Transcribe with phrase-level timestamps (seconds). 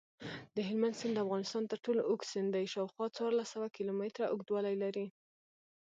[0.57, 5.05] دهلمند سیند دافغانستان ترټولو اوږد سیند دی شاوخوا څوارلس سوه کیلومتره اوږدوالۍ لري.